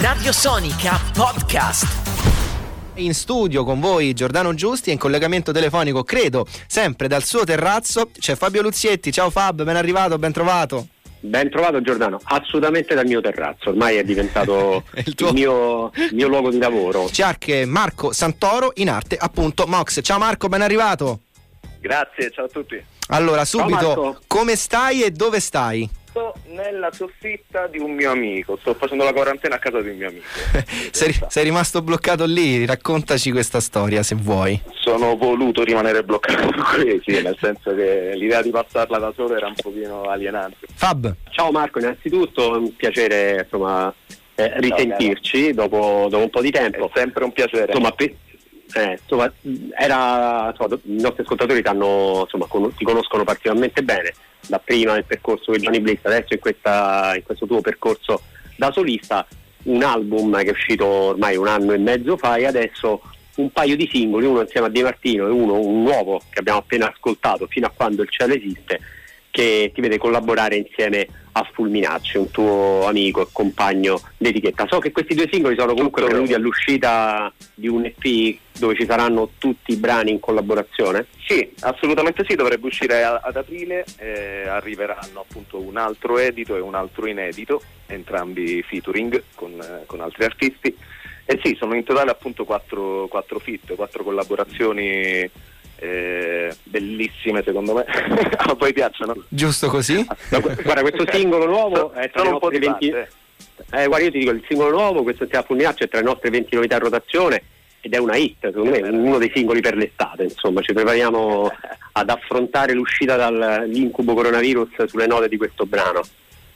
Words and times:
Radio 0.00 0.32
Sonica 0.32 0.98
Podcast. 1.14 1.86
In 2.94 3.12
studio 3.14 3.62
con 3.62 3.78
voi 3.78 4.14
Giordano 4.14 4.54
Giusti 4.54 4.88
e 4.88 4.94
in 4.94 4.98
collegamento 4.98 5.52
telefonico, 5.52 6.02
credo, 6.02 6.46
sempre 6.66 7.08
dal 7.08 7.22
suo 7.22 7.44
terrazzo, 7.44 8.10
c'è 8.18 8.34
Fabio 8.34 8.62
Luzietti. 8.62 9.12
Ciao 9.12 9.28
Fab, 9.28 9.62
ben 9.62 9.76
arrivato, 9.76 10.18
ben 10.18 10.32
trovato. 10.32 10.88
Ben 11.20 11.50
trovato 11.50 11.82
Giordano, 11.82 12.18
assolutamente 12.24 12.94
dal 12.94 13.06
mio 13.06 13.20
terrazzo, 13.20 13.68
ormai 13.68 13.96
è 13.96 14.02
diventato 14.02 14.84
il, 15.04 15.14
tuo... 15.14 15.28
il, 15.28 15.34
mio, 15.34 15.90
il, 15.94 16.14
mio, 16.14 16.28
luogo 16.28 16.50
di 16.50 16.58
lavoro. 16.58 17.04
C'è 17.10 17.22
anche 17.22 17.66
Marco 17.66 18.12
Santoro 18.12 18.72
in 18.76 18.88
arte 18.88 19.16
appunto 19.16 19.66
Mox. 19.66 20.00
Ciao 20.02 20.18
Marco, 20.18 20.48
ben 20.48 20.62
arrivato. 20.62 21.20
Grazie, 21.80 22.30
ciao 22.30 22.46
a 22.46 22.48
tutti. 22.48 22.82
Allora, 23.08 23.44
subito, 23.44 24.20
come 24.26 24.56
stai 24.56 25.02
e 25.02 25.10
dove 25.10 25.38
stai? 25.38 25.88
Sto 26.12 26.34
nella 26.48 26.92
soffitta 26.92 27.68
di 27.68 27.78
un 27.78 27.92
mio 27.92 28.10
amico, 28.10 28.58
sto 28.60 28.74
facendo 28.74 29.02
la 29.02 29.14
quarantena 29.14 29.54
a 29.54 29.58
casa 29.58 29.80
di 29.80 29.88
un 29.88 29.96
mio 29.96 30.08
amico. 30.08 30.26
sei, 30.92 31.18
sei, 31.26 31.44
rimasto 31.44 31.80
bloccato 31.80 32.26
lì, 32.26 32.66
raccontaci 32.66 33.30
questa 33.30 33.60
storia 33.60 34.02
se 34.02 34.14
vuoi. 34.16 34.60
Sono 34.74 35.16
voluto 35.16 35.64
rimanere 35.64 36.04
bloccato 36.04 36.50
qui, 36.76 37.00
sì, 37.02 37.22
nel 37.22 37.34
senso 37.40 37.74
che 37.74 38.12
l'idea 38.14 38.42
di 38.42 38.50
passarla 38.50 38.98
da 38.98 39.10
solo 39.16 39.34
era 39.34 39.46
un 39.46 39.54
pochino 39.54 40.02
alienante. 40.02 40.66
Fab. 40.74 41.16
Ciao 41.30 41.50
Marco, 41.50 41.78
innanzitutto 41.78 42.56
è 42.56 42.58
un 42.58 42.76
piacere 42.76 43.44
insomma, 43.44 43.90
eh, 44.34 44.52
risentirci 44.60 45.54
dopo, 45.54 46.08
dopo, 46.10 46.24
un 46.24 46.30
po' 46.30 46.42
di 46.42 46.50
tempo. 46.50 46.88
È 46.88 46.90
sempre 46.92 47.24
un 47.24 47.32
piacere. 47.32 47.72
Insomma, 47.72 47.90
pe- 47.92 48.16
eh, 48.74 48.98
insomma, 49.00 49.32
era, 49.78 50.50
insomma, 50.50 50.78
i 50.82 51.00
nostri 51.00 51.22
ascoltatori 51.22 51.60
insomma, 51.60 52.44
con- 52.48 52.74
ti 52.74 52.84
conoscono 52.84 53.24
particolarmente 53.24 53.82
bene 53.82 54.12
da 54.46 54.58
prima 54.58 54.94
nel 54.94 55.04
percorso 55.04 55.52
di 55.52 55.58
Johnny 55.58 55.80
Blitz, 55.80 56.04
adesso 56.04 56.34
in, 56.34 56.40
questa, 56.40 57.12
in 57.16 57.22
questo 57.22 57.46
tuo 57.46 57.60
percorso 57.60 58.22
da 58.56 58.70
solista, 58.72 59.26
un 59.64 59.82
album 59.82 60.36
che 60.38 60.48
è 60.48 60.50
uscito 60.50 60.84
ormai 60.84 61.36
un 61.36 61.46
anno 61.46 61.72
e 61.72 61.78
mezzo 61.78 62.16
fa 62.16 62.36
e 62.36 62.46
adesso 62.46 63.00
un 63.36 63.50
paio 63.50 63.76
di 63.76 63.88
singoli, 63.90 64.26
uno 64.26 64.42
insieme 64.42 64.66
a 64.66 64.70
Di 64.70 64.82
Martino 64.82 65.26
e 65.26 65.30
uno 65.30 65.58
un 65.58 65.82
nuovo 65.82 66.20
che 66.30 66.40
abbiamo 66.40 66.58
appena 66.58 66.90
ascoltato, 66.90 67.46
fino 67.46 67.66
a 67.66 67.72
quando 67.74 68.02
il 68.02 68.10
cielo 68.10 68.34
esiste, 68.34 68.80
che 69.32 69.72
ti 69.74 69.80
vede 69.80 69.96
collaborare 69.96 70.56
insieme 70.56 71.08
a 71.32 71.48
Fulminacci, 71.50 72.18
un 72.18 72.30
tuo 72.30 72.86
amico 72.86 73.22
e 73.22 73.28
compagno 73.32 73.98
d'etichetta. 74.18 74.66
So 74.68 74.78
che 74.78 74.92
questi 74.92 75.14
due 75.14 75.28
singoli 75.32 75.56
sono 75.58 75.72
comunque 75.72 76.04
venuti 76.04 76.34
all'uscita 76.34 77.32
di 77.54 77.66
un 77.66 77.86
EP 77.86 78.36
dove 78.58 78.74
ci 78.74 78.84
saranno 78.84 79.30
tutti 79.38 79.72
i 79.72 79.76
brani 79.76 80.10
in 80.10 80.20
collaborazione? 80.20 81.06
Sì, 81.26 81.50
assolutamente 81.60 82.26
sì, 82.28 82.34
dovrebbe 82.34 82.66
uscire 82.66 83.02
a, 83.04 83.20
ad 83.24 83.36
aprile, 83.36 83.86
eh, 83.96 84.46
arriveranno 84.46 85.20
appunto 85.26 85.58
un 85.58 85.78
altro 85.78 86.18
edito 86.18 86.54
e 86.54 86.60
un 86.60 86.74
altro 86.74 87.06
inedito, 87.06 87.62
entrambi 87.86 88.62
featuring 88.62 89.22
con, 89.34 89.52
eh, 89.52 89.86
con 89.86 90.02
altri 90.02 90.24
artisti. 90.24 90.76
E 91.24 91.40
sì, 91.42 91.56
sono 91.58 91.74
in 91.74 91.84
totale 91.84 92.10
appunto 92.10 92.44
quattro, 92.44 93.06
quattro 93.08 93.38
fit, 93.38 93.74
quattro 93.76 94.04
collaborazioni 94.04 95.30
eh, 95.82 96.54
bellissime 96.62 97.42
secondo 97.42 97.74
me. 97.74 97.84
A 98.36 98.54
voi 98.54 98.72
piacciono? 98.72 99.16
Giusto 99.28 99.68
così? 99.68 100.06
No, 100.28 100.40
guarda 100.40 100.82
questo 100.82 101.04
singolo 101.10 101.46
nuovo 101.46 101.92
è 101.92 102.08
tra 102.10 102.22
sono 102.22 102.34
un 102.34 102.38
po' 102.38 102.50
di 102.50 102.58
20... 102.58 102.88
eh, 102.88 103.86
guarda 103.86 104.04
io 104.04 104.10
ti 104.12 104.18
dico 104.20 104.30
il 104.30 104.44
singolo 104.46 104.70
nuovo 104.70 105.02
questo 105.02 105.26
sia 105.28 105.42
Fulminaccio 105.42 105.84
è 105.84 105.88
tra 105.88 105.98
le 105.98 106.06
nostre 106.06 106.30
20 106.30 106.54
novità 106.54 106.76
a 106.76 106.78
rotazione 106.78 107.42
ed 107.80 107.94
è 107.94 107.98
una 107.98 108.14
hit 108.14 108.38
secondo 108.40 108.70
me 108.70 108.80
uno 108.80 109.18
dei 109.18 109.32
singoli 109.34 109.60
per 109.60 109.74
l'estate 109.74 110.22
insomma 110.22 110.60
ci 110.60 110.72
prepariamo 110.72 111.50
ad 111.92 112.08
affrontare 112.08 112.74
l'uscita 112.74 113.16
dall'incubo 113.16 114.14
coronavirus 114.14 114.84
sulle 114.84 115.06
note 115.06 115.28
di 115.28 115.36
questo 115.36 115.66
brano. 115.66 116.02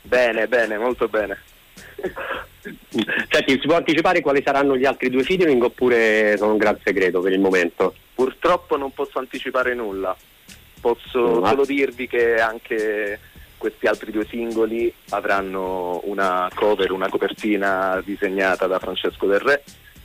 Bene 0.03 0.47
bene 0.47 0.79
molto 0.79 1.09
bene 1.09 1.37
Senti, 3.31 3.53
si 3.61 3.67
può 3.67 3.77
anticipare 3.77 4.21
quali 4.21 4.43
saranno 4.45 4.77
gli 4.77 4.85
altri 4.85 5.11
due 5.11 5.23
featuring 5.23 5.63
oppure 5.63 6.37
sono 6.37 6.53
un 6.53 6.59
gran 6.59 6.79
segreto 6.83 7.21
per 7.21 7.33
il 7.33 7.41
momento? 7.41 7.95
Purtroppo 8.15 8.77
non 8.77 8.93
posso 8.93 9.19
anticipare 9.19 9.75
nulla, 9.75 10.17
posso 10.81 11.41
no. 11.41 11.47
solo 11.47 11.65
dirvi 11.65 12.07
che 12.07 12.37
anche 12.37 13.21
questi 13.59 13.87
altri 13.87 14.11
due 14.11 14.27
singoli 14.27 14.93
avranno 15.11 16.01
una 16.05 16.49
cover, 16.55 16.93
una 16.93 17.09
copertina 17.09 18.03
disegnata 18.05 18.67
da 18.67 18.79
Francesco 18.79 19.27
Del 19.27 19.41
Re, 19.41 19.63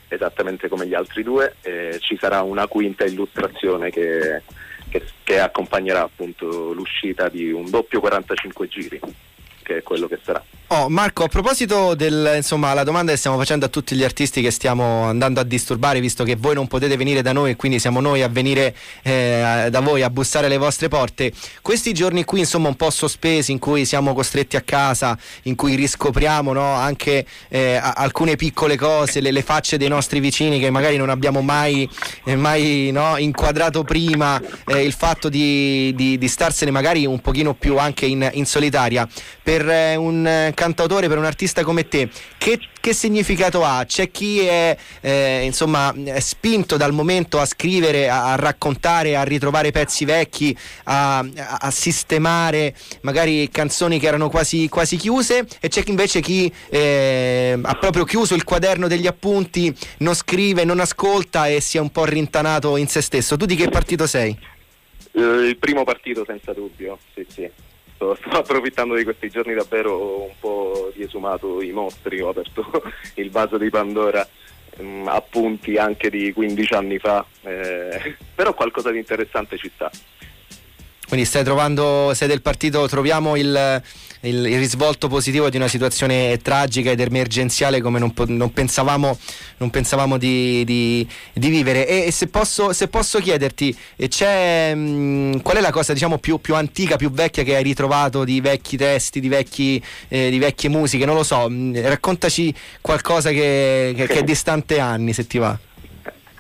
esattamente 0.08 0.68
come 0.68 0.88
gli 0.88 0.94
altri 0.94 1.24
due, 1.24 1.56
e 1.62 1.98
ci 2.00 2.18
sarà 2.20 2.42
una 2.42 2.68
quinta 2.68 3.06
illustrazione 3.06 3.90
che, 3.90 4.42
che, 4.90 5.04
che 5.24 5.40
accompagnerà 5.40 6.02
appunto 6.02 6.74
l'uscita 6.74 7.30
di 7.30 7.52
un 7.52 7.70
doppio 7.70 8.00
45 8.00 8.68
giri 8.68 9.00
che 9.64 9.78
è 9.78 9.84
quello 9.84 10.08
che 10.08 10.20
sarà. 10.24 10.44
Oh, 10.74 10.88
Marco, 10.88 11.26
a 11.26 11.28
proposito 11.28 11.96
del, 11.96 12.32
insomma, 12.38 12.74
la 12.74 12.86
domanda 12.86 13.12
che 13.12 13.18
stiamo 13.18 13.38
facendo 13.38 13.66
a 13.66 13.68
tutti 13.68 13.94
gli 13.94 14.06
artisti 14.06 14.42
che 14.42 14.52
stiamo 14.52 15.04
andando 15.04 15.42
a 15.42 15.44
disturbare, 15.44 16.00
visto 16.00 16.24
che 16.24 16.38
voi 16.38 16.54
non 16.54 16.68
potete 16.68 16.96
venire 16.96 17.22
da 17.22 17.34
noi, 17.34 17.58
quindi 17.58 17.78
siamo 17.78 18.00
noi 18.00 18.22
a 18.22 18.30
venire 18.30 18.74
eh, 19.02 19.68
da 19.70 19.82
voi 19.82 20.02
a 20.02 20.10
bussare 20.10 20.46
alle 20.46 20.56
vostre 20.56 20.88
porte, 20.88 21.34
questi 21.62 21.94
giorni 21.94 22.24
qui, 22.24 22.40
insomma, 22.40 22.70
un 22.70 22.78
po' 22.78 22.90
sospesi, 22.90 23.52
in 23.52 23.60
cui 23.60 23.84
siamo 23.84 24.14
costretti 24.14 24.56
a 24.56 24.62
casa, 24.62 25.18
in 25.44 25.56
cui 25.56 25.76
riscopriamo 25.76 26.54
no, 26.54 26.74
anche 26.74 27.26
eh, 27.50 27.76
alcune 27.76 28.38
piccole 28.38 28.78
cose, 28.78 29.20
le, 29.20 29.32
le, 29.32 29.42
facce 29.42 29.76
dei 29.76 29.90
nostri 29.90 30.22
vicini 30.22 30.58
che 30.58 30.70
magari 30.70 30.96
non 30.96 31.10
abbiamo 31.10 31.42
mai, 31.42 31.86
eh, 32.24 32.38
mai 32.38 32.92
no, 32.94 33.18
inquadrato 33.18 33.84
prima, 33.84 34.42
eh, 34.68 34.86
il 34.86 34.94
fatto 34.94 35.28
di, 35.28 35.92
di, 35.98 36.18
di, 36.18 36.28
starsene 36.30 36.72
magari 36.72 37.06
un 37.06 37.20
pochino 37.20 37.56
più 37.56 37.78
anche 37.78 38.06
in, 38.06 38.26
in 38.36 38.46
solitaria. 38.46 39.06
Per 39.44 39.68
eh, 39.68 39.96
un 39.98 40.54
cantautore, 40.62 41.08
per 41.08 41.18
un 41.18 41.26
artista 41.26 41.64
come 41.64 41.88
te, 41.88 42.08
che, 42.38 42.60
che 42.80 42.94
significato 42.94 43.66
ha? 43.66 43.84
C'è 43.84 44.12
chi 44.12 44.42
è, 44.42 44.78
eh, 45.02 45.42
insomma, 45.44 45.92
è 45.92 46.20
spinto 46.20 46.78
dal 46.78 46.94
momento 46.94 47.40
a 47.40 47.46
scrivere, 47.46 48.08
a, 48.08 48.34
a 48.34 48.36
raccontare, 48.36 49.16
a 49.16 49.24
ritrovare 49.24 49.72
pezzi 49.72 50.06
vecchi, 50.06 50.56
a, 50.84 51.18
a, 51.18 51.72
sistemare 51.72 52.76
magari 53.02 53.50
canzoni 53.50 53.98
che 53.98 54.06
erano 54.06 54.30
quasi, 54.30 54.70
quasi 54.70 54.98
chiuse 54.98 55.48
e 55.60 55.68
c'è 55.68 55.82
invece 55.88 56.22
chi 56.22 56.54
eh, 56.70 57.58
ha 57.60 57.76
proprio 57.76 58.04
chiuso 58.04 58.36
il 58.36 58.44
quaderno 58.44 58.88
degli 58.88 59.08
appunti, 59.08 59.76
non 59.98 60.14
scrive, 60.14 60.64
non 60.64 60.80
ascolta 60.80 61.48
e 61.48 61.60
si 61.60 61.78
è 61.78 61.80
un 61.80 61.90
po' 61.90 62.06
rintanato 62.06 62.78
in 62.78 62.88
se 62.88 63.02
stesso. 63.02 63.36
Tu 63.36 63.46
di 63.46 63.56
che 63.56 63.68
partito 63.70 64.06
sei? 64.06 64.38
Il 65.14 65.58
primo 65.60 65.84
partito 65.84 66.24
senza 66.24 66.54
dubbio, 66.54 67.00
sì 67.16 67.26
sì 67.28 67.50
sto, 68.02 68.16
sto, 68.16 68.30
approfittando 68.40 68.96
di 68.96 69.04
questi 69.04 69.30
giorni 69.30 69.54
davvero 69.54 70.24
un 70.24 70.34
po' 70.40 70.92
di 70.96 71.04
esumato 71.04 71.62
i 71.62 71.72
mostri, 71.72 72.20
ho 72.22 72.30
aperto 72.30 72.66
il 73.16 73.30
vaso 73.30 73.58
di 73.58 73.70
Pandora, 73.70 74.28
mh, 74.78 74.84
mm, 74.84 75.08
appunti 75.08 75.78
anche 75.78 76.10
di 76.10 76.34
15 76.34 76.74
anni 76.74 76.98
fa, 76.98 77.26
eh, 77.44 78.18
però 78.34 78.54
qualcosa 78.54 78.92
di 78.92 78.98
interessante 78.98 79.58
ci 79.58 79.72
sta. 79.74 79.90
Quindi 81.12 81.28
stai 81.28 81.44
trovando, 81.44 82.14
sei 82.14 82.30
del 82.30 82.42
partito, 82.42 82.88
troviamo 82.88 83.36
il, 83.36 83.82
il, 84.22 84.46
il, 84.46 84.58
risvolto 84.58 85.10
positivo 85.10 85.50
di 85.50 85.58
una 85.58 85.68
situazione 85.68 86.40
tragica 86.42 86.90
ed 86.90 87.02
emergenziale 87.02 87.82
come 87.82 88.00
non, 88.00 88.14
non 88.28 88.54
pensavamo, 88.54 89.20
non 89.58 89.70
pensavamo 89.70 90.18
di, 90.18 90.64
di, 90.64 91.06
di, 91.34 91.50
vivere. 91.50 91.86
E, 91.86 92.06
e 92.06 92.12
se, 92.12 92.28
posso, 92.28 92.72
se, 92.72 92.88
posso, 92.88 93.20
chiederti, 93.20 93.78
mh, 93.98 94.74
mm, 94.74 95.40
qual 95.40 95.58
è 95.58 95.60
la 95.60 95.72
cosa 95.72 95.92
diciamo, 95.92 96.18
più, 96.18 96.40
più, 96.40 96.56
antica, 96.56 96.96
più 96.96 97.12
vecchia 97.12 97.44
che 97.44 97.58
hai 97.58 97.64
ritrovato 97.64 98.24
di 98.24 98.40
vecchi 98.40 98.78
testi, 98.78 99.20
di, 99.20 99.28
vecchi, 99.28 99.84
eh, 100.08 100.30
di 100.30 100.40
vecchie 100.40 100.70
musiche? 100.70 101.04
Non 101.04 101.16
lo 101.16 101.24
so, 101.24 101.50
mh, 101.50 101.54
mm, 101.54 101.76
raccontaci 101.88 102.56
qualcosa 102.80 103.32
che, 103.32 103.92
che, 103.98 104.08
che 104.08 104.20
è 104.20 104.24
distante 104.24 104.80
anni, 104.80 105.12
se 105.12 105.28
ti 105.28 105.40
va. 105.40 105.60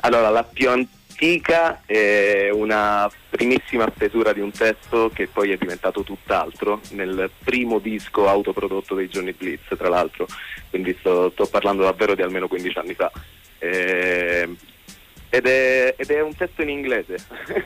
Allora, 0.03 0.29
la 0.29 0.45
più 0.45 0.69
antica 0.69 1.00
antica, 1.21 1.81
eh, 1.85 2.49
una 2.51 3.09
primissima 3.29 3.91
stesura 3.95 4.33
di 4.33 4.39
un 4.39 4.51
testo 4.51 5.11
che 5.13 5.27
poi 5.27 5.51
è 5.51 5.57
diventato 5.57 6.01
tutt'altro 6.01 6.81
nel 6.91 7.29
primo 7.43 7.77
disco 7.77 8.27
autoprodotto 8.27 8.95
dei 8.95 9.07
Johnny 9.07 9.33
Blitz, 9.33 9.67
tra 9.77 9.87
l'altro, 9.87 10.25
quindi 10.71 10.95
sto, 10.99 11.29
sto 11.29 11.45
parlando 11.45 11.83
davvero 11.83 12.15
di 12.15 12.23
almeno 12.23 12.47
15 12.47 12.77
anni 12.79 12.95
fa. 12.95 13.11
Eh, 13.59 14.49
ed, 15.29 15.45
è, 15.45 15.93
ed, 15.95 16.09
è, 16.09 16.21
un 16.21 16.35
testo 16.35 16.63
in 16.63 16.69
inglese, 16.69 17.17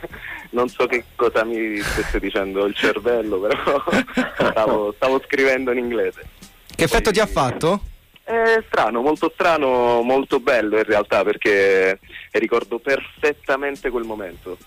non 0.50 0.68
so 0.68 0.86
che 0.86 1.04
cosa 1.16 1.42
mi 1.42 1.78
stesse 1.78 2.20
dicendo 2.20 2.66
il 2.66 2.74
cervello, 2.74 3.40
però 3.40 3.82
stavo, 4.50 4.92
stavo 4.96 5.22
scrivendo 5.24 5.72
in 5.72 5.78
inglese. 5.78 6.28
Che 6.76 6.84
effetto 6.84 7.04
poi, 7.04 7.12
ti 7.14 7.20
ha 7.20 7.26
fatto? 7.26 7.80
È 8.26 8.60
strano, 8.66 9.02
molto 9.02 9.30
strano, 9.32 10.02
molto 10.02 10.40
bello 10.40 10.76
in 10.78 10.82
realtà 10.82 11.22
perché 11.22 12.00
ricordo 12.32 12.80
perfettamente 12.80 13.88
quel 13.88 14.02
momento. 14.02 14.58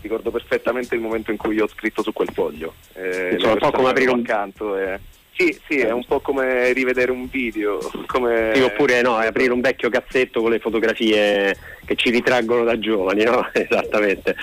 Ricordo 0.00 0.30
perfettamente 0.30 0.94
il 0.94 1.02
momento 1.02 1.30
in 1.30 1.36
cui 1.36 1.60
ho 1.60 1.68
scritto 1.68 2.02
su 2.02 2.14
quel 2.14 2.30
foglio. 2.32 2.72
Eh, 2.94 3.36
un 3.38 3.58
po' 3.58 3.72
come 3.72 3.90
aprire 3.90 4.10
un 4.10 4.22
canto. 4.22 4.78
E... 4.78 4.98
Sì, 5.36 5.54
sì, 5.68 5.80
è 5.80 5.90
un 5.90 6.06
po' 6.06 6.20
come 6.20 6.72
rivedere 6.72 7.10
un 7.10 7.28
video. 7.28 7.78
Come... 8.06 8.52
Sì, 8.54 8.62
oppure 8.62 9.02
no, 9.02 9.16
aprire 9.16 9.52
un 9.52 9.60
vecchio 9.60 9.90
cassetto 9.90 10.40
con 10.40 10.52
le 10.52 10.58
fotografie 10.58 11.54
che 11.84 11.96
ci 11.96 12.08
ritraggono 12.08 12.64
da 12.64 12.78
giovani, 12.78 13.24
no? 13.24 13.46
Esattamente. 13.52 14.34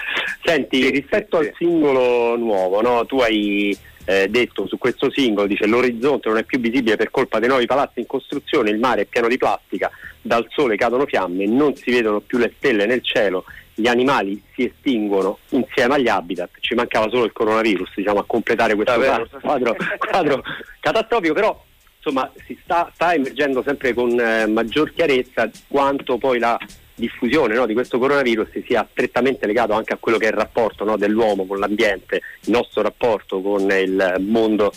Senti, 0.44 0.84
sì, 0.84 0.90
rispetto 0.92 1.42
sì, 1.42 1.48
al 1.48 1.54
singolo 1.58 2.36
nuovo, 2.38 2.82
no? 2.82 3.08
Tu 3.08 3.18
hai 3.22 3.76
eh, 4.06 4.28
detto 4.30 4.68
su 4.68 4.78
questo 4.78 5.12
singolo, 5.12 5.48
dice 5.48 5.66
l'orizzonte 5.66 6.30
non 6.30 6.38
è 6.38 6.44
più 6.44 6.60
visibile 6.60 6.96
per 6.96 7.12
colpa 7.12 7.40
dei 7.40 7.48
nuovi 7.48 7.66
palazzi 7.66 8.00
in 8.00 8.06
costruzione, 8.06 8.70
il 8.70 8.80
mare 8.80 9.02
è 9.02 9.06
pieno 9.06 9.28
di 9.28 9.38
plastica, 9.38 9.90
dal 10.22 10.46
sole 10.50 10.76
cadono 10.76 11.06
fiamme, 11.06 11.46
non 11.46 11.76
si 11.76 11.92
vedono 11.92 12.20
più 12.20 12.38
le 12.38 12.54
stelle 12.58 12.86
nel 12.86 13.04
cielo, 13.04 13.46
gli 13.74 13.88
animali 13.88 14.42
si 14.54 14.66
estinguono 14.66 15.40
insieme 15.50 15.96
agli 15.96 16.08
habitat, 16.08 16.50
ci 16.60 16.76
mancava 16.76 17.10
solo 17.10 17.26
il 17.26 17.32
coronavirus 17.32 17.92
diciamo, 17.96 18.20
a 18.20 18.26
completare 18.26 18.76
questo 18.76 19.00
quadro, 19.40 19.76
quadro 19.98 20.44
catastrofico, 20.80 21.34
però 21.34 21.64
insomma 21.98 22.32
si 22.46 22.58
sta, 22.64 22.90
sta 22.94 23.14
emergendo 23.14 23.62
sempre 23.64 23.94
con 23.94 24.20
eh, 24.20 24.48
maggior 24.48 24.92
chiarezza 24.94 25.50
quanto 25.68 26.18
poi 26.18 26.40
la 26.40 26.58
diffusione 27.02 27.56
no, 27.56 27.66
di 27.66 27.74
questo 27.74 27.98
coronavirus 27.98 28.64
sia 28.66 28.88
strettamente 28.90 29.48
legato 29.48 29.74
anche 29.74 29.94
a 29.94 29.98
quello 30.00 30.18
che 30.18 30.26
è 30.26 30.30
il 30.30 30.36
rapporto 30.36 30.86
no, 30.86 30.96
dell'uomo 30.96 31.46
con 31.46 31.60
l'ambiente, 31.60 32.22
il 32.42 32.52
nostro 32.52 32.82
rapporto 32.82 33.42
con 33.42 33.70
il 33.72 34.16
mondo 34.20 34.72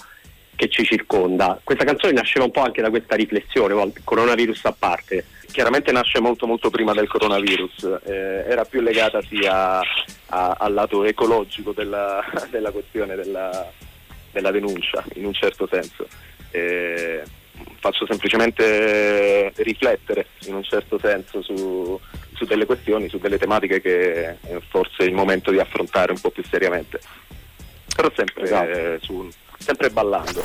che 0.56 0.68
ci 0.68 0.84
circonda. 0.84 1.60
Questa 1.62 1.84
canzone 1.84 2.12
nasceva 2.12 2.44
un 2.44 2.50
po' 2.50 2.62
anche 2.62 2.82
da 2.82 2.90
questa 2.90 3.14
riflessione, 3.14 3.92
coronavirus 4.02 4.64
a 4.64 4.74
parte. 4.76 5.26
Chiaramente 5.50 5.92
nasce 5.92 6.20
molto 6.20 6.46
molto 6.46 6.70
prima 6.70 6.92
del 6.92 7.06
coronavirus, 7.06 8.00
eh, 8.04 8.44
era 8.48 8.64
più 8.64 8.80
legata 8.80 9.20
sia 9.22 9.80
al 10.26 10.72
lato 10.72 11.04
ecologico 11.04 11.72
della, 11.72 12.24
della 12.50 12.72
questione 12.72 13.14
della, 13.14 13.70
della, 14.32 14.50
denuncia, 14.50 15.04
in 15.14 15.26
un 15.26 15.32
certo 15.32 15.68
senso. 15.70 16.08
Eh, 16.50 17.22
faccio 17.80 18.06
semplicemente 18.06 19.52
riflettere 19.56 20.28
in 20.46 20.54
un 20.54 20.62
certo 20.62 20.98
senso 20.98 21.42
su, 21.42 22.00
su 22.34 22.44
delle 22.44 22.66
questioni, 22.66 23.08
su 23.08 23.18
delle 23.18 23.38
tematiche 23.38 23.80
che 23.80 24.36
forse 24.68 25.04
è 25.04 25.04
il 25.04 25.14
momento 25.14 25.50
di 25.50 25.58
affrontare 25.58 26.12
un 26.12 26.20
po' 26.20 26.30
più 26.30 26.42
seriamente. 26.48 27.00
Però 27.94 28.10
sempre, 28.14 28.44
esatto. 28.44 28.70
eh, 28.70 28.98
su, 29.00 29.28
sempre 29.58 29.90
ballando. 29.90 30.42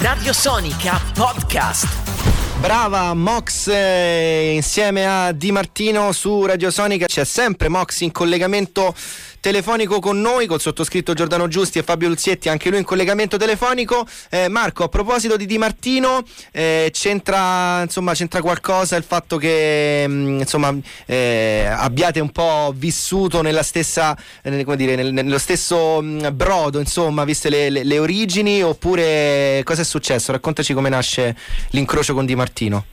Radio 0.00 0.32
Sonica 0.32 1.00
Podcast. 1.14 2.16
Brava 2.60 3.14
Mox 3.14 3.68
eh, 3.68 4.52
insieme 4.54 5.06
a 5.06 5.32
Di 5.32 5.52
Martino 5.52 6.10
su 6.12 6.44
Radio 6.44 6.70
Sonica. 6.72 7.06
C'è 7.06 7.24
sempre 7.24 7.68
Mox 7.68 8.00
in 8.00 8.10
collegamento 8.10 8.94
telefonico 9.40 10.00
con 10.00 10.20
noi, 10.20 10.46
col 10.46 10.60
sottoscritto 10.60 11.14
Giordano 11.14 11.48
Giusti 11.48 11.78
e 11.78 11.82
Fabio 11.82 12.08
Luzietti, 12.08 12.48
anche 12.48 12.70
lui 12.70 12.78
in 12.78 12.84
collegamento 12.84 13.36
telefonico. 13.36 14.06
Eh, 14.30 14.48
Marco, 14.48 14.84
a 14.84 14.88
proposito 14.88 15.36
di 15.36 15.46
Di 15.46 15.58
Martino, 15.58 16.22
eh, 16.52 16.90
c'entra, 16.92 17.82
insomma, 17.82 18.14
c'entra, 18.14 18.40
qualcosa 18.40 18.96
il 18.96 19.04
fatto 19.04 19.36
che 19.36 20.06
mh, 20.06 20.12
mm, 20.12 20.38
insomma, 20.40 20.74
eh, 21.06 21.66
abbiate 21.68 22.20
un 22.20 22.30
po' 22.30 22.72
vissuto 22.74 23.42
nella 23.42 23.62
stessa, 23.62 24.16
eh, 24.42 24.64
dire, 24.76 24.96
nel, 24.96 25.12
nello 25.12 25.38
stesso 25.38 26.00
mh, 26.00 26.06
mm, 26.06 26.36
brodo, 26.36 26.78
insomma, 26.78 27.24
viste 27.24 27.48
le, 27.48 27.70
le, 27.70 27.84
le 27.84 27.98
origini, 27.98 28.62
oppure 28.62 29.62
cosa 29.64 29.82
è 29.82 29.84
successo? 29.84 30.32
Raccontaci 30.32 30.74
come 30.74 30.88
nasce 30.88 31.36
l'incrocio 31.70 32.14
con 32.14 32.26
Di 32.26 32.34
Martino. 32.34 32.84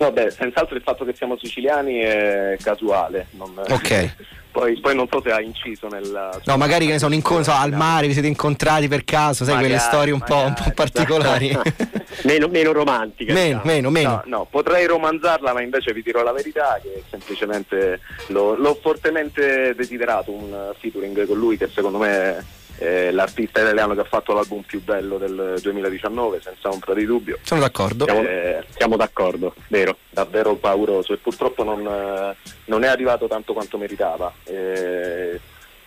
Vabbè, 0.00 0.30
senz'altro 0.30 0.76
il 0.76 0.82
fatto 0.82 1.04
che 1.04 1.12
siamo 1.14 1.36
siciliani 1.36 1.98
è 1.98 2.56
casuale. 2.62 3.26
Non... 3.32 3.52
Ok. 3.68 4.14
Poi, 4.50 4.80
poi, 4.80 4.96
non 4.96 5.06
so 5.08 5.22
se 5.22 5.30
ha 5.30 5.40
inciso 5.40 5.86
nel. 5.86 6.40
No, 6.44 6.56
magari 6.56 6.84
che 6.84 6.90
ne 6.90 6.98
so, 6.98 7.06
un 7.06 7.14
incontro 7.14 7.52
al 7.52 7.72
mare, 7.72 8.08
vi 8.08 8.14
siete 8.14 8.26
incontrati 8.26 8.88
per 8.88 9.04
caso, 9.04 9.44
sai, 9.44 9.54
magari, 9.54 9.74
quelle 9.74 9.80
storie 9.80 10.12
un, 10.12 10.20
po', 10.22 10.38
un 10.38 10.54
po', 10.54 10.72
particolari. 10.74 11.56
meno, 12.24 12.48
meno 12.48 12.72
romantiche. 12.72 13.32
Meno, 13.32 13.60
diciamo. 13.62 13.64
meno, 13.64 13.90
meno. 13.90 14.10
No, 14.10 14.38
no, 14.38 14.46
potrei 14.50 14.86
romanzarla, 14.86 15.52
ma 15.52 15.62
invece 15.62 15.92
vi 15.92 16.02
dirò 16.02 16.24
la 16.24 16.32
verità 16.32 16.80
che 16.82 17.04
semplicemente 17.08 18.00
l'ho, 18.26 18.56
l'ho 18.56 18.76
fortemente 18.82 19.72
desiderato 19.76 20.32
un 20.32 20.72
featuring 20.80 21.24
con 21.28 21.38
lui 21.38 21.56
che 21.56 21.68
secondo 21.68 21.98
me 21.98 22.44
eh, 22.80 23.10
l'artista 23.10 23.60
italiano 23.60 23.94
che 23.94 24.00
ha 24.00 24.04
fatto 24.04 24.32
l'album 24.32 24.62
più 24.62 24.82
bello 24.82 25.18
del 25.18 25.58
2019, 25.60 26.40
senza 26.40 26.70
ombra 26.70 26.94
di 26.94 27.04
dubbio. 27.04 27.38
Sono 27.42 27.60
d'accordo. 27.60 28.04
Siamo, 28.04 28.22
eh, 28.22 28.64
siamo 28.70 28.96
d'accordo, 28.96 29.54
vero. 29.68 29.98
Davvero 30.08 30.54
pauroso 30.56 31.12
e 31.12 31.18
purtroppo 31.18 31.62
non, 31.62 31.86
eh, 31.86 32.36
non 32.64 32.82
è 32.82 32.86
arrivato 32.86 33.26
tanto 33.26 33.52
quanto 33.52 33.76
meritava. 33.76 34.32
Eh, 34.44 35.38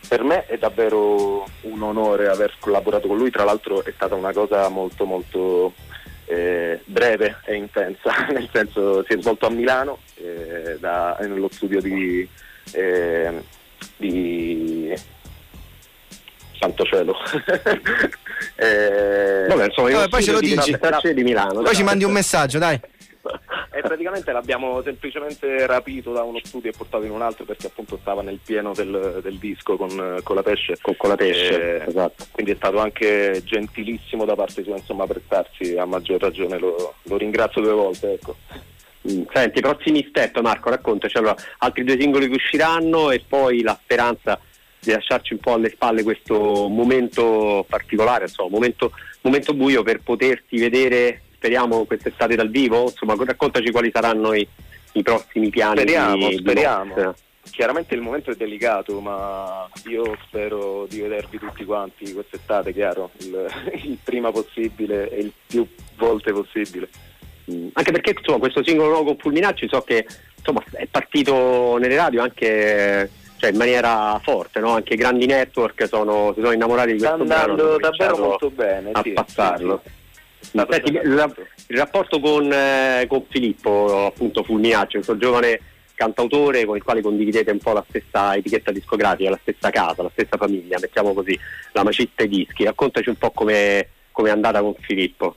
per 0.08 0.24
me 0.24 0.46
è 0.46 0.58
davvero 0.58 1.48
un 1.62 1.82
onore 1.82 2.28
aver 2.28 2.54
collaborato 2.60 3.08
con 3.08 3.18
lui, 3.18 3.32
tra 3.32 3.44
l'altro 3.44 3.84
è 3.84 3.92
stata 3.96 4.14
una 4.14 4.32
cosa 4.32 4.68
molto 4.70 5.06
molto 5.06 5.74
eh, 6.26 6.80
breve 6.86 7.38
e 7.46 7.56
intensa, 7.56 8.28
nel 8.32 8.50
senso 8.54 9.04
si 9.04 9.14
è 9.14 9.18
svolto 9.20 9.48
a 9.48 9.50
Milano, 9.50 9.98
eh, 10.16 10.78
da, 10.80 11.18
nello 11.22 11.50
studio 11.52 11.82
di, 11.82 12.28
eh, 12.74 13.42
di 13.98 14.94
santo 16.64 16.86
cielo. 16.86 17.16
eh, 18.56 19.46
Vabbè, 19.48 19.66
insomma, 19.66 19.92
Vabbè, 19.92 20.10
poi 20.10 20.24
ce 20.24 20.32
lo 20.32 20.40
dici. 20.40 20.78
Di, 21.14 21.24
Milano, 21.24 21.62
poi 21.62 21.76
ci 21.76 21.84
mandi 21.84 22.04
un 22.04 22.12
messaggio, 22.12 22.58
dai. 22.58 22.80
E 23.72 23.82
praticamente 23.82 24.32
l'abbiamo 24.32 24.82
semplicemente 24.82 25.66
rapito 25.66 26.12
da 26.12 26.24
uno 26.24 26.40
studio 26.44 26.70
e 26.70 26.74
portato 26.76 27.06
in 27.06 27.12
un 27.12 27.22
altro 27.22 27.46
perché 27.46 27.68
appunto 27.68 27.98
stava 28.02 28.22
nel 28.22 28.40
pieno 28.44 28.74
del, 28.74 29.20
del 29.24 29.38
disco 29.38 29.78
con, 29.78 30.20
con, 30.24 30.36
la 30.36 30.44
pesce. 30.44 30.78
Con, 30.82 30.96
con 30.98 31.10
la 31.10 31.16
pesce, 31.16 31.86
esatto. 31.86 32.26
Quindi 32.32 32.52
è 32.52 32.56
stato 32.56 32.80
anche 32.80 33.42
gentilissimo 33.44 34.26
da 34.26 34.36
parte 34.36 34.64
sua 34.64 34.76
insomma 34.76 35.08
prestarsi 35.08 35.76
a 35.78 35.86
maggior 35.86 36.20
ragione, 36.20 36.60
lo, 36.60 36.96
lo 37.04 37.18
ringrazio 37.18 37.62
due 37.62 37.74
volte. 37.74 38.14
Ecco. 38.14 38.36
Mm, 39.10 39.24
senti, 39.34 39.62
prossimi 39.62 40.06
step 40.10 40.40
Marco, 40.40 40.70
raccontaci 40.70 41.18
allora, 41.18 41.36
altri 41.60 41.84
due 41.84 42.00
singoli 42.00 42.28
che 42.28 42.36
usciranno 42.36 43.10
e 43.10 43.24
poi 43.28 43.62
la 43.62 43.78
speranza 43.82 44.40
di 44.84 44.92
lasciarci 44.92 45.34
un 45.34 45.40
po' 45.40 45.54
alle 45.54 45.70
spalle 45.70 46.04
questo 46.04 46.68
momento 46.68 47.66
particolare, 47.68 48.26
insomma, 48.26 48.50
momento, 48.50 48.92
momento 49.22 49.54
buio 49.54 49.84
per 49.84 50.02
poterti 50.02 50.58
vedere, 50.60 51.22
speriamo, 51.36 51.86
quest'estate 51.86 52.36
dal 52.36 52.50
vivo. 52.50 52.84
Insomma, 52.84 53.16
raccontaci 53.18 53.72
quali 53.72 53.92
saranno 53.94 54.34
i, 54.34 54.48
i 54.94 55.02
prossimi 55.02 55.50
piani. 55.50 55.80
Speriamo, 55.80 56.30
di, 56.30 56.38
speriamo. 56.38 56.96
Di 56.96 57.22
Chiaramente 57.52 57.94
il 57.94 58.02
momento 58.02 58.32
è 58.32 58.36
delicato, 58.36 59.00
ma 59.02 59.70
io 59.88 60.18
spero 60.26 60.86
di 60.90 61.02
vedervi 61.02 61.38
tutti 61.38 61.66
quanti 61.66 62.14
quest'estate, 62.14 62.74
chiaro, 62.74 63.12
il, 63.20 63.48
il 63.84 63.98
prima 64.02 64.32
possibile 64.32 65.10
e 65.10 65.20
il 65.20 65.34
più 65.46 65.68
volte 65.98 66.32
possibile. 66.32 66.88
Mm. 67.52 67.70
Anche 67.74 67.92
perché 67.92 68.16
insomma, 68.18 68.40
questo 68.40 68.64
singolo 68.64 68.90
nuovo 68.90 69.06
con 69.06 69.18
Fulminacci 69.18 69.68
so 69.68 69.82
che 69.82 70.06
insomma, 70.38 70.64
è 70.72 70.88
partito 70.88 71.78
nelle 71.78 71.96
radio 71.98 72.22
anche 72.22 73.10
cioè 73.44 73.52
in 73.52 73.58
maniera 73.58 74.18
forte, 74.24 74.62
no? 74.62 74.70
anche 74.70 74.94
i 74.94 74.98
grandi 74.98 75.26
network 75.26 75.86
sono, 75.86 76.32
si 76.34 76.40
sono 76.40 76.54
innamorati 76.54 76.94
di 76.94 76.98
questo 76.98 77.26
Sta 77.26 77.42
andando 77.42 77.78
davvero 77.78 78.18
molto 78.18 78.50
bene 78.50 78.92
a 78.94 79.02
sì, 79.02 79.12
passarlo. 79.12 79.82
Sì, 79.84 79.90
sì. 80.40 80.66
Senti, 80.70 80.92
il, 80.92 81.36
il, 81.68 81.78
rapporto 81.78 82.22
con, 82.22 82.50
eh, 82.52 83.06
con, 83.10 83.26
Filippo, 83.30 84.06
appunto 84.06 84.44
Fulminaccio, 84.44 84.94
questo 84.94 85.18
giovane 85.18 85.60
cantautore 85.96 86.66
con 86.66 86.78
il 86.78 86.84
quale 86.84 87.02
condividete 87.02 87.52
un 87.52 87.60
po' 87.60 87.74
la 87.74 87.86
stessa 87.90 88.34
etichetta 88.36 88.72
discografica, 88.72 89.30
la 89.30 89.40
stessa 89.42 89.70
casa, 89.70 90.04
la 90.04 90.12
stessa 90.14 90.38
famiglia, 90.38 90.78
mettiamo 90.80 91.14
così, 91.14 91.38
la 91.74 91.84
Macitta 91.84 92.24
e 92.24 92.28
Dischi. 92.30 92.64
Raccontaci 92.64 93.10
un 93.10 93.18
po' 93.18 93.32
come 93.32 93.90
è 94.14 94.30
andata 94.30 94.62
con 94.62 94.74
Filippo 94.80 95.36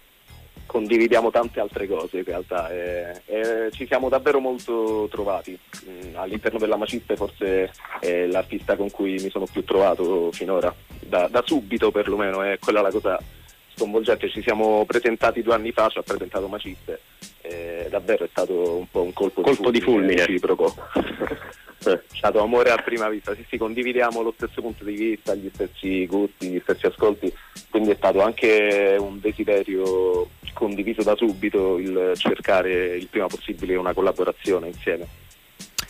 condividiamo 0.77 1.31
tante 1.31 1.59
altre 1.59 1.89
cose 1.89 2.19
in 2.19 2.25
realtà 2.25 2.69
e, 2.71 3.23
e 3.25 3.71
ci 3.73 3.87
siamo 3.87 4.11
davvero 4.11 4.41
molto 4.41 5.09
trovati. 5.11 5.59
Mm, 5.89 6.17
all'interno 6.17 6.59
della 6.59 6.77
Maciste 6.77 7.17
forse 7.17 7.73
è 7.99 8.27
l'artista 8.27 8.77
con 8.77 8.91
cui 8.91 9.13
mi 9.13 9.31
sono 9.31 9.47
più 9.51 9.65
trovato 9.65 10.31
finora, 10.33 10.75
da, 11.01 11.29
da 11.29 11.43
subito 11.47 11.91
perlomeno, 11.91 12.43
è 12.43 12.59
quella 12.59 12.83
la 12.83 12.91
cosa 12.91 13.19
sconvolgente. 13.75 14.29
Ci 14.29 14.43
siamo 14.43 14.85
presentati 14.85 15.43
due 15.43 15.55
anni 15.55 15.73
fa, 15.73 15.89
ci 15.89 15.97
ha 15.97 16.03
presentato 16.03 16.47
Maciste 16.47 17.01
e 17.41 17.87
davvero 17.89 18.25
è 18.25 18.29
stato 18.29 18.77
un 18.77 18.91
po' 18.91 19.01
un 19.01 19.15
colpo, 19.15 19.41
colpo 19.41 19.71
di 19.71 19.81
fulmine 19.81 20.27
reciproco. 20.27 20.75
È 21.79 22.01
stato 22.13 22.41
amore 22.41 22.71
a 22.71 22.83
prima 22.83 23.09
vista, 23.09 23.33
sì, 23.37 23.45
sì, 23.49 23.57
condividiamo 23.57 24.21
lo 24.21 24.35
stesso 24.37 24.61
punto 24.61 24.83
di 24.83 24.95
vista, 24.95 25.35
gli 25.37 25.49
stessi 25.55 26.05
gusti, 26.07 26.49
gli 26.49 26.61
stessi 26.61 26.87
ascolti, 26.87 27.33
quindi 27.71 27.91
è 27.91 27.95
stato 27.95 28.23
anche 28.23 28.97
un 28.99 29.21
desiderio 29.21 30.29
condiviso 30.57 31.03
da 31.03 31.15
subito 31.15 31.79
il 31.79 32.13
cercare 32.17 32.97
il 32.97 33.09
prima 33.09 33.27
possibile 33.27 33.77
una 33.77 33.93
collaborazione 33.93 34.69
insieme. 34.69 35.07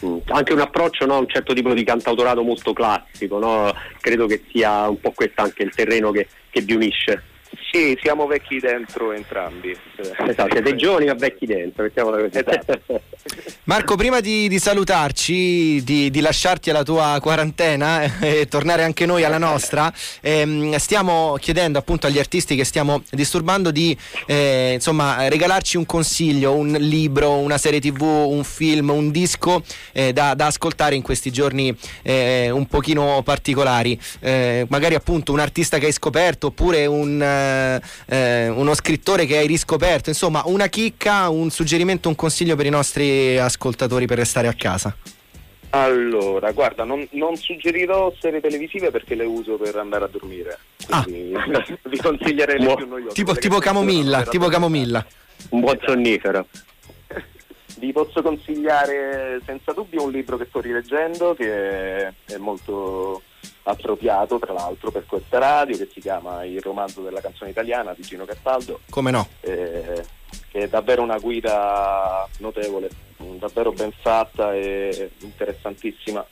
Mm. 0.04 0.18
Anche 0.26 0.52
un 0.52 0.60
approccio, 0.60 1.06
no? 1.06 1.18
un 1.18 1.28
certo 1.28 1.54
tipo 1.54 1.72
di 1.72 1.84
cantautorato 1.84 2.42
molto 2.42 2.72
classico, 2.72 3.38
no? 3.38 3.72
credo 4.00 4.26
che 4.26 4.42
sia 4.50 4.88
un 4.88 5.00
po' 5.00 5.12
questo 5.12 5.40
anche 5.42 5.62
il 5.62 5.74
terreno 5.74 6.10
che, 6.10 6.26
che 6.50 6.60
vi 6.60 6.74
unisce. 6.74 7.22
Sì, 7.70 7.98
siamo 8.00 8.26
vecchi 8.26 8.58
dentro 8.58 9.12
entrambi. 9.12 9.76
Esatto, 9.96 10.48
siete 10.50 10.76
giovani 10.76 11.06
ma 11.06 11.14
vecchi 11.14 11.46
dentro. 11.46 11.84
Esatto. 11.84 13.02
Marco, 13.64 13.96
prima 13.96 14.20
di, 14.20 14.48
di 14.48 14.58
salutarci, 14.58 15.82
di, 15.82 16.10
di, 16.10 16.20
lasciarti 16.20 16.70
alla 16.70 16.84
tua 16.84 17.18
quarantena 17.20 18.18
e 18.20 18.46
tornare 18.46 18.84
anche 18.84 19.04
noi 19.06 19.24
alla 19.24 19.38
nostra, 19.38 19.92
ehm, 20.20 20.76
stiamo 20.76 21.36
chiedendo 21.40 21.78
appunto 21.78 22.06
agli 22.06 22.18
artisti 22.18 22.54
che 22.54 22.64
stiamo 22.64 23.02
disturbando 23.10 23.70
di 23.70 23.96
eh, 24.26 24.72
insomma, 24.74 25.28
regalarci 25.28 25.76
un 25.76 25.84
consiglio, 25.84 26.54
un 26.54 26.76
libro, 26.78 27.32
una 27.38 27.58
serie 27.58 27.80
tv, 27.80 28.02
un 28.02 28.44
film, 28.44 28.90
un 28.90 29.10
disco 29.10 29.62
eh, 29.92 30.12
da, 30.12 30.34
da, 30.34 30.46
ascoltare 30.46 30.94
in 30.94 31.02
questi 31.02 31.30
giorni 31.30 31.76
eh, 32.02 32.50
un 32.50 32.66
pochino 32.66 33.20
particolari. 33.24 33.98
Eh, 34.20 34.64
magari 34.68 34.94
appunto 34.94 35.32
un 35.32 35.40
artista 35.40 35.78
che 35.78 35.86
hai 35.86 35.92
scoperto 35.92 36.46
oppure 36.46 36.86
un 36.86 37.20
eh, 37.36 37.80
eh, 38.06 38.48
uno 38.48 38.74
scrittore 38.74 39.26
che 39.26 39.36
hai 39.36 39.46
riscoperto, 39.46 40.08
insomma 40.08 40.42
una 40.46 40.68
chicca, 40.68 41.28
un 41.28 41.50
suggerimento, 41.50 42.08
un 42.08 42.14
consiglio 42.14 42.56
per 42.56 42.66
i 42.66 42.70
nostri 42.70 43.38
ascoltatori 43.38 44.06
per 44.06 44.18
restare 44.18 44.48
a 44.48 44.54
casa. 44.54 44.96
Allora, 45.70 46.52
guarda, 46.52 46.84
non, 46.84 47.06
non, 47.12 47.36
suggerirò 47.36 48.12
serie 48.18 48.40
televisive 48.40 48.90
perché 48.90 49.14
le 49.14 49.24
uso 49.24 49.56
per 49.56 49.76
andare 49.76 50.04
a 50.04 50.08
dormire. 50.08 50.58
Ah. 50.88 51.04
vi 51.06 51.98
consiglierei 51.98 52.58
le 52.58 52.74
più 52.74 52.86
noiose. 52.86 53.14
Tipo, 53.14 53.34
tipo 53.34 53.58
Camomilla, 53.58 54.22
tipo 54.22 54.48
Camomilla. 54.48 55.04
Un 55.50 55.60
buon 55.60 55.78
sonnifero. 55.84 56.46
Vi 57.78 57.92
posso 57.92 58.22
consigliare 58.22 59.40
senza 59.44 59.72
dubbio 59.72 60.04
un 60.04 60.10
libro 60.10 60.38
che 60.38 60.46
sto 60.48 60.60
rileggendo 60.60 61.34
che 61.34 62.06
è 62.06 62.36
molto 62.38 63.20
appropriato 63.68 64.38
tra 64.38 64.52
l'altro 64.52 64.90
per 64.90 65.06
questa 65.06 65.38
radio 65.38 65.76
che 65.76 65.88
si 65.92 66.00
chiama 66.00 66.44
Il 66.44 66.60
romanzo 66.60 67.02
della 67.02 67.20
canzone 67.20 67.50
italiana 67.50 67.94
di 67.94 68.02
Gino 68.02 68.24
Castaldo. 68.24 68.80
Come 68.90 69.10
no? 69.10 69.28
Eh, 69.40 70.04
che 70.50 70.58
è 70.60 70.68
davvero 70.68 71.02
una 71.02 71.18
guida 71.18 72.28
notevole, 72.38 72.88
davvero 73.16 73.72
ben 73.72 73.92
fatta 73.92 74.54
e 74.54 75.10
interessantissima. 75.20 76.24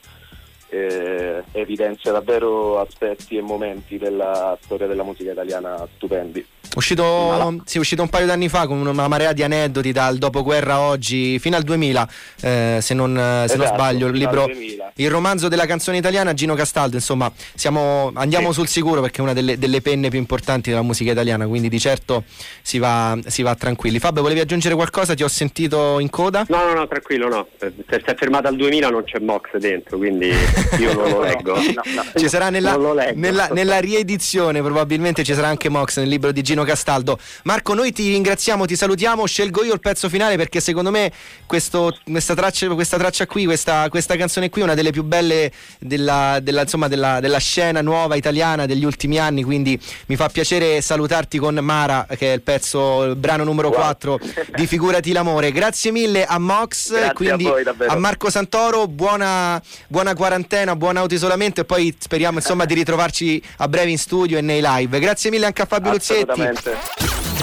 Eh, 0.69 1.45
evidenzia 1.53 2.11
davvero 2.11 2.81
aspetti 2.81 3.37
e 3.37 3.43
momenti 3.43 3.97
della 3.99 4.59
storia 4.63 4.87
della 4.87 5.05
musica 5.05 5.33
italiana 5.33 5.87
stupendi. 5.95 6.45
Uscito, 6.75 7.63
sì, 7.65 7.79
uscito 7.79 8.03
un 8.03 8.09
paio 8.09 8.27
d'anni 8.27 8.49
fa 8.49 8.67
con 8.67 8.85
una 8.85 9.07
marea 9.07 9.33
di 9.33 9.45
aneddoti 9.45 9.93
dal 9.93 10.19
dopoguerra 10.19 10.81
oggi 10.81 11.39
fino 11.39 11.57
al 11.57 11.63
2000, 11.63 12.09
eh, 12.41 12.79
se, 12.81 12.95
non, 12.95 13.17
esatto, 13.17 13.49
se, 13.49 13.57
non, 13.57 13.65
esatto, 13.65 13.79
sbaglio, 13.79 14.07
il 14.09 14.17
libro 14.17 14.51
Il 14.97 15.11
romanzo 15.11 15.47
della 15.49 15.67
canzone 15.67 15.99
italiana 15.99 16.35
Gino 16.35 16.55
Castaldo, 16.55 16.97
insomma, 16.97 17.31
siamo, 17.55 18.11
andiamo 18.15 18.49
sì. 18.49 18.55
sul 18.55 18.67
sicuro 18.67 19.01
perché 19.01 19.19
è 19.19 19.21
una 19.23 19.33
delle, 19.33 19.57
delle, 19.57 19.81
penne 19.83 20.09
più 20.09 20.19
importanti 20.19 20.71
della 20.71 20.83
musica 20.83 21.13
italiana, 21.13 21.47
quindi 21.47 21.69
di 21.69 21.79
certo 21.79 22.25
si 22.61 22.79
va, 22.79 23.17
si 23.25 23.43
va, 23.43 23.55
tranquilli. 23.55 24.01
Fabio, 24.01 24.23
volevi 24.23 24.41
aggiungere 24.41 24.75
qualcosa? 24.75 25.15
Ti 25.15 25.23
ho 25.23 25.29
sentito 25.29 26.01
in 26.01 26.11
coda? 26.11 26.45
No, 26.49 26.65
no, 26.65 26.75
no, 26.75 26.89
tranquillo, 26.89 27.29
no. 27.29 27.47
Se 27.57 27.73
si 27.89 28.11
è 28.11 28.15
fermata 28.17 28.49
al 28.49 28.57
2000 28.57 28.91
non 28.91 29.05
c'è 29.05 29.21
Mox 29.21 29.57
dentro, 29.59 29.97
quindi 29.97 30.33
io 30.79 30.93
non 30.93 31.09
lo 31.09 31.21
leggo. 31.23 31.55
no, 31.55 31.83
no, 31.85 32.05
ci 32.17 32.29
sarà 32.29 32.51
nella, 32.51 32.77
nella, 33.15 33.49
nella 33.53 33.79
riedizione, 33.79 34.61
probabilmente 34.61 35.23
ci 35.23 35.35
sarà 35.35 35.47
anche 35.47 35.69
Mox 35.69 35.99
nel 35.99 36.09
libro 36.09 36.33
di 36.33 36.43
Gino 36.43 36.63
Castaldo. 36.65 37.19
Marco, 37.45 37.75
noi 37.75 37.93
ti 37.93 38.11
ringraziamo, 38.11 38.67
ti 38.67 38.77
salutiamo. 38.77 39.27
Scelgo 39.27 39.65
io 39.65 39.75
il 39.75 39.81
pezzo 39.81 40.09
finale 40.09 40.37
perché 40.37 40.61
secondo 40.61 40.91
me 40.91 41.13
questo, 41.47 41.97
questa, 42.05 42.35
traccia, 42.35 42.69
questa, 42.69 42.97
traccia, 42.97 43.27
qui, 43.27 43.45
questa, 43.45 43.89
questa, 43.89 44.17
canzone 44.17 44.51
qui 44.51 44.61
è 44.61 44.65
una 44.65 44.75
delle 44.75 44.91
più 44.91 45.03
belle 45.03 45.53
della, 45.79 46.39
della, 46.41 46.63
insomma, 46.63 46.89
della, 46.89 47.21
della, 47.21 47.39
scena 47.39 47.81
nuova 47.81 48.17
italiana 48.17 48.67
degli 48.67 48.85
ultimi 48.85 49.19
anni. 49.19 49.43
Quindi 49.43 49.81
mi 50.07 50.17
fa 50.17 50.29
piacere 50.29 50.81
salutarti 50.81 51.39
con 51.39 51.55
Mara, 51.57 52.07
che 52.17 52.33
è 52.33 52.35
il 52.35 52.43
pezzo, 52.43 53.05
il 53.05 53.17
brano 53.17 53.45
numero 53.45 53.69
wow. 53.69 53.79
4 53.79 54.21
di 54.57 54.67
Figurati 54.67 55.13
l'amore. 55.13 55.53
Grazie 55.53 55.91
mille 55.91 56.25
a 56.25 56.39
Mox, 56.39 56.91
Grazie 56.91 57.13
quindi 57.13 57.47
a, 57.47 57.51
voi, 57.51 57.65
a, 57.87 57.97
Marco 57.97 58.31
Santoro. 58.31 58.87
Buona, 58.87 59.61
buona 59.89 60.15
quarantena, 60.15 60.77
buon 60.77 60.97
autoisolamento 60.97 61.61
e 61.61 61.65
poi 61.65 61.95
speriamo 61.99 62.39
insomma 62.39 62.65
di 62.65 62.75
ritrovarci 62.75 63.43
a 63.59 63.69
breve 63.69 63.91
in 63.91 63.99
studio 63.99 64.39
e 64.39 64.41
nei 64.41 64.61
live. 64.63 64.99
Grazie 64.99 65.31
mille 65.31 65.47
anche 65.47 65.63
a 65.63 65.67
Fabio 65.67 65.91
Luzzetti. 65.91 66.44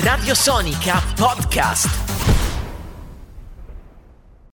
Radio 0.04 0.36
Sonica 0.36 1.02
Podcast. 1.16 2.41